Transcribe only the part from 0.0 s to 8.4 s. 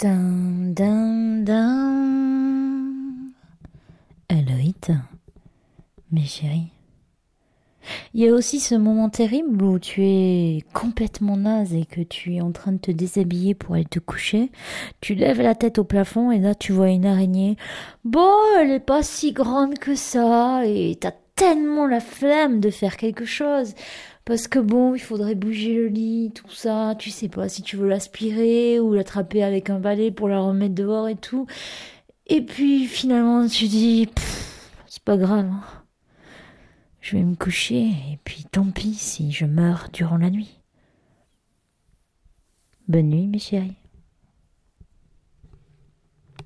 Dun, dun, dun. Eloït, mes chéris. Il y a